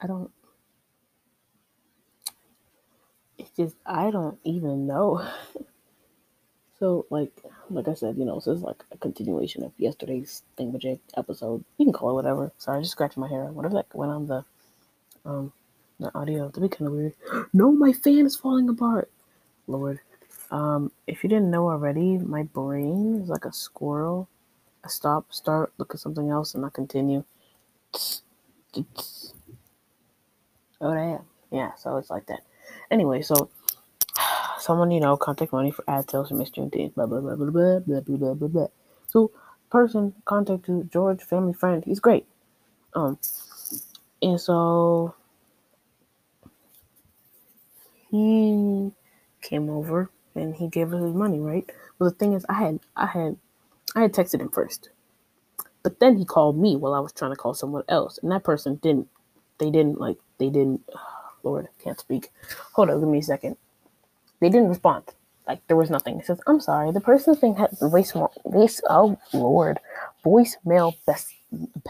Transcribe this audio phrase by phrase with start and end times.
[0.00, 0.30] I don't.
[3.38, 5.26] It's just I don't even know.
[6.78, 7.32] so like
[7.70, 11.64] like I said, you know, this is like a continuation of yesterday's thing Thingamajig episode.
[11.78, 12.52] You can call it whatever.
[12.58, 13.46] Sorry, I just scratching my hair.
[13.46, 14.44] Whatever that went on the
[15.24, 15.52] um
[16.00, 16.48] the audio.
[16.48, 17.14] That'd be kind of weird.
[17.52, 19.10] no, my fan is falling apart.
[19.66, 20.00] Lord.
[20.50, 24.28] Um, if you didn't know already, my brain is like a squirrel.
[24.84, 27.24] I stop, start, look at something else, and I continue.
[30.80, 31.24] Oh damn.
[31.50, 32.40] Yeah, so it's like that.
[32.90, 33.50] Anyway, so
[34.58, 37.50] someone, you know, contact money for ad sales for Miss Juneteenth, blah blah blah blah
[37.50, 38.66] blah blah blah blah blah blah.
[39.06, 39.30] So
[39.70, 42.26] person contacted George, family friend, he's great.
[42.94, 43.18] Um
[44.22, 45.14] and so
[48.10, 48.92] he
[49.42, 51.68] came over and he gave us his money, right?
[51.98, 53.36] Well the thing is I had I had
[53.94, 54.90] I had texted him first.
[55.82, 58.44] But then he called me while I was trying to call someone else, and that
[58.44, 59.08] person didn't
[59.58, 60.82] they didn't like they didn't
[61.42, 62.30] Lord, can't speak.
[62.72, 63.56] Hold on, give me a second.
[64.40, 65.04] They didn't respond.
[65.46, 66.18] Like there was nothing.
[66.18, 68.12] It says, I'm sorry, the person thing had voice
[68.44, 69.78] voice oh Lord.
[70.24, 71.32] Voicemail best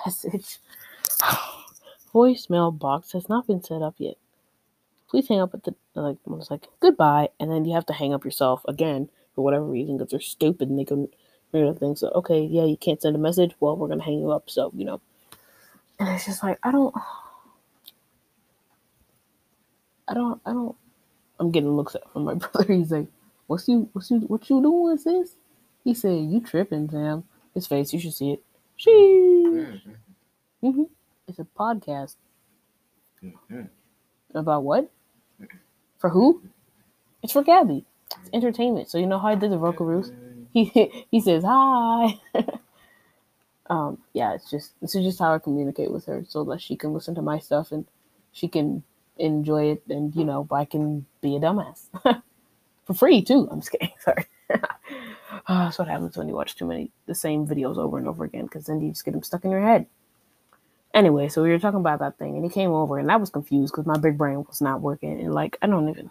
[0.04, 0.58] message.
[2.14, 4.16] Voicemail box has not been set up yet.
[5.08, 7.94] Please hang up at the like I was like goodbye, and then you have to
[7.94, 11.12] hang up yourself again for whatever reason because they're stupid and they can't
[11.52, 12.00] figure things.
[12.00, 13.54] So okay, yeah, you can't send a message.
[13.60, 14.50] Well, we're gonna hang you up.
[14.50, 15.00] So you know,
[15.98, 16.94] and it's just like I don't.
[20.08, 20.76] I don't, I don't.
[21.38, 22.72] I'm getting looks at from my brother.
[22.72, 23.06] He's like,
[23.46, 25.36] "What's you, what's you, what you doing, sis?"
[25.84, 28.42] He said, "You tripping, Sam?" His face, you should see it.
[28.76, 28.90] She.
[28.90, 30.66] Mm-hmm.
[30.66, 30.82] mm-hmm.
[31.26, 32.16] It's a podcast.
[33.22, 33.62] Mm-hmm.
[34.34, 34.90] About what?
[35.98, 36.42] For who?
[37.22, 37.84] It's for Gabby.
[38.20, 38.88] It's entertainment.
[38.88, 40.12] So you know how I did the vocal Roost?
[40.52, 40.64] He
[41.10, 42.20] he says hi.
[43.70, 46.76] um, yeah, it's just this is just how I communicate with her, so that she
[46.76, 47.86] can listen to my stuff and
[48.32, 48.82] she can
[49.18, 51.88] enjoy it, and you know, I can be a dumbass
[52.84, 53.48] for free too.
[53.50, 53.92] I'm just kidding.
[54.00, 54.26] Sorry.
[54.50, 54.58] uh,
[55.48, 58.44] that's what happens when you watch too many the same videos over and over again,
[58.44, 59.86] because then you just get them stuck in your head.
[60.94, 63.30] Anyway, so we were talking about that thing, and he came over, and I was
[63.30, 66.10] confused because my big brain was not working, and like I don't even.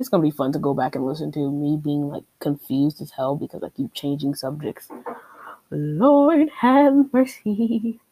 [0.00, 3.10] It's gonna be fun to go back and listen to me being like confused as
[3.10, 4.88] hell because I keep changing subjects.
[5.70, 8.00] Lord have mercy.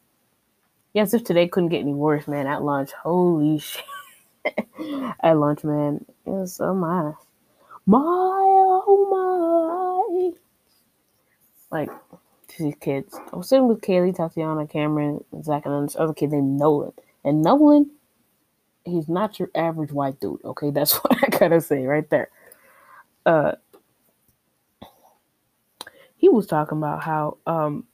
[0.96, 2.46] Yes, if today couldn't get any worse, man.
[2.46, 3.84] At lunch, holy shit.
[5.22, 6.04] at lunch, man.
[6.24, 7.14] It was so nice.
[7.86, 9.12] My oh
[11.70, 11.70] my.
[11.70, 11.90] Like,
[12.58, 13.18] these kids.
[13.32, 16.92] I was sitting with Kaylee, Tatiana, Cameron, Zach, and this other kid named Nolan.
[17.24, 17.90] And Nolan,
[18.84, 20.70] he's not your average white dude, okay?
[20.70, 22.30] That's what I gotta say right there.
[23.24, 23.52] Uh,
[26.16, 27.84] he was talking about how um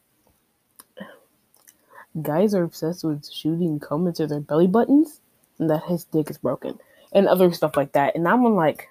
[2.21, 5.22] guys are obsessed with shooting cum into their belly buttons
[5.63, 6.77] and that his dick is broken
[7.13, 8.17] and other stuff like that.
[8.17, 8.89] And I'm like,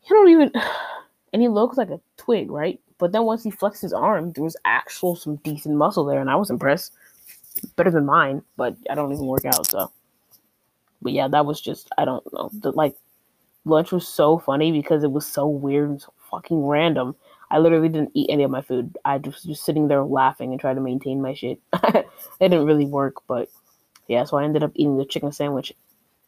[0.00, 0.52] he don't even,
[1.32, 2.80] and he looks like a twig, right?
[2.98, 6.30] But then once he flexed his arm, there was actual some decent muscle there, and
[6.30, 6.92] I was impressed.
[7.76, 9.92] Better than mine, but I don't even work out, so.
[11.02, 12.50] But yeah, that was just I don't know.
[12.52, 12.96] The like
[13.64, 17.14] lunch was so funny because it was so weird and so fucking random.
[17.50, 18.96] I literally didn't eat any of my food.
[19.04, 21.60] I just just sitting there laughing and trying to maintain my shit.
[21.82, 22.06] it
[22.40, 23.50] didn't really work, but
[24.08, 25.72] yeah, so I ended up eating the chicken sandwich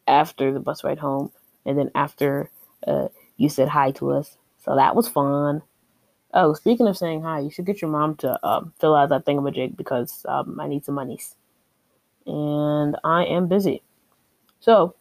[0.07, 1.31] after the bus ride home,
[1.65, 2.49] and then after
[2.87, 5.61] uh, you said hi to us, so that was fun.
[6.33, 9.25] Oh, speaking of saying hi, you should get your mom to um, fill out that
[9.25, 11.35] thingamajig because um, I need some monies,
[12.25, 13.81] and I am busy.
[14.59, 14.95] So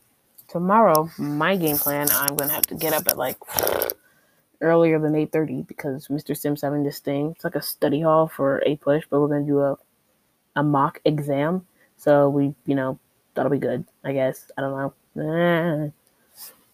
[0.48, 3.38] tomorrow, my game plan, I'm gonna have to get up at like
[4.60, 6.36] earlier than 8:30 because Mr.
[6.36, 7.32] Sim's having this thing.
[7.32, 9.76] It's like a study hall for APUSH, but we're gonna do a
[10.56, 11.66] a mock exam
[12.04, 12.98] so we, you know,
[13.32, 14.50] that'll be good, I guess.
[14.58, 15.92] I don't know.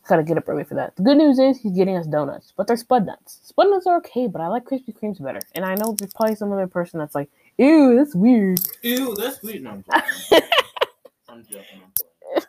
[0.08, 0.96] Gotta get up early for that.
[0.96, 3.38] The good news is he's getting us donuts, but they're spud nuts.
[3.44, 5.38] Spud nuts are okay, but I like Krispy Kremes better.
[5.54, 8.58] And I know there's probably some other person that's like, ew, that's weird.
[8.82, 9.62] Ew, that's weird.
[9.62, 10.48] No, I'm joking.
[11.28, 12.48] I'm joking.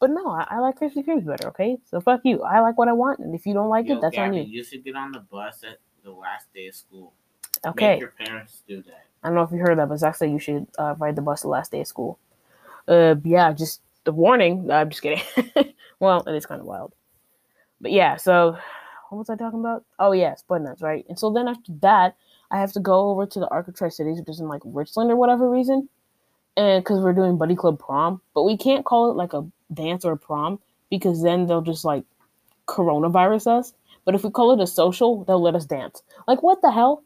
[0.00, 1.78] but no, I, I, like Krispy Kremes better, okay?
[1.88, 2.42] So fuck you.
[2.42, 4.46] I like what I want, and if you don't like Yo, it, that's Gabby, on
[4.48, 4.58] you.
[4.58, 7.12] You should get on the bus at the last day of school.
[7.64, 7.92] Okay.
[7.92, 9.05] Make your parents do that.
[9.22, 11.22] I don't know if you heard that, but Zach said you should uh, ride the
[11.22, 12.18] bus the last day of school.
[12.86, 14.70] Uh, yeah, just the warning.
[14.70, 15.22] I'm just kidding.
[16.00, 16.94] well, it is kind of wild.
[17.80, 18.56] But yeah, so
[19.10, 19.84] what was I talking about?
[19.98, 21.04] Oh yeah, Spud Nuts, right?
[21.08, 22.16] And so then after that,
[22.50, 24.62] I have to go over to the Arc of Tri Cities, which is in like
[24.64, 25.88] Richland or whatever reason,
[26.56, 30.04] and because we're doing Buddy Club Prom, but we can't call it like a dance
[30.04, 30.58] or a prom
[30.90, 32.04] because then they'll just like
[32.66, 33.74] coronavirus us.
[34.04, 36.02] But if we call it a social, they'll let us dance.
[36.28, 37.02] Like what the hell?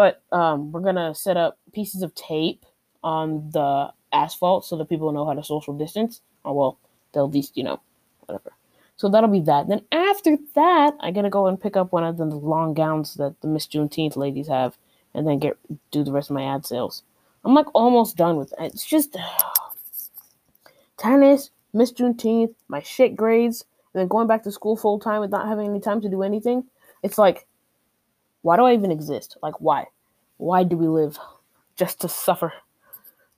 [0.00, 2.64] But um, we're gonna set up pieces of tape
[3.04, 6.22] on the asphalt so that people know how to social distance.
[6.42, 6.78] Or well,
[7.12, 7.80] they'll at least, you know,
[8.20, 8.52] whatever.
[8.96, 9.68] So that'll be that.
[9.68, 13.38] Then after that, I gotta go and pick up one of the long gowns that
[13.42, 14.78] the Miss Juneteenth ladies have,
[15.12, 15.58] and then get
[15.90, 17.02] do the rest of my ad sales.
[17.44, 18.72] I'm like almost done with it.
[18.72, 19.18] It's just
[20.96, 25.46] tennis, Miss Juneteenth, my shit grades, and then going back to school full time not
[25.46, 26.64] having any time to do anything.
[27.02, 27.46] It's like,
[28.42, 29.36] why do I even exist?
[29.42, 29.86] Like, why?
[30.38, 31.18] Why do we live?
[31.76, 32.52] Just to suffer.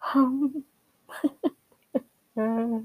[2.37, 2.81] I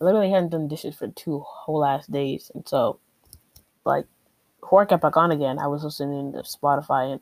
[0.00, 2.98] literally hadn't done dishes for two whole ass days, and so,
[3.84, 4.06] like,
[4.60, 7.20] before I got back on again, I was listening to Spotify and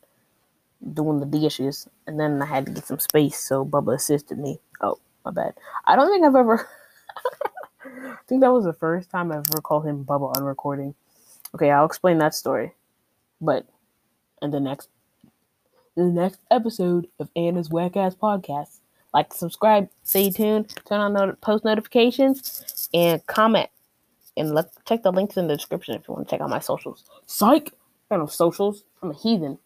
[0.94, 4.59] doing the dishes, and then I had to get some space, so Bubba assisted me.
[4.81, 5.55] Oh, my bad.
[5.87, 6.69] I don't think I've ever.
[8.09, 10.94] I think that was the first time I've ever called him Bubba on recording.
[11.54, 12.72] Okay, I'll explain that story,
[13.40, 13.66] but
[14.40, 14.88] in the next,
[15.96, 18.81] the next episode of Anna's Whack Ass Podcast
[19.14, 23.69] like, subscribe, stay tuned, turn on not- post notifications, and comment.
[24.37, 26.60] And let's check the links in the description if you want to check out my
[26.60, 27.04] socials.
[27.26, 27.75] Psych!
[28.10, 28.84] I don't socials.
[29.02, 29.58] I'm a heathen.